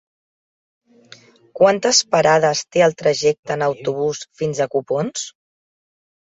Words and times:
Quantes 1.59 1.99
parades 2.15 2.65
té 2.77 2.85
el 2.87 2.97
trajecte 3.03 3.55
en 3.59 3.67
autobús 3.69 4.25
fins 4.43 4.65
a 4.65 4.71
Copons? 4.75 5.31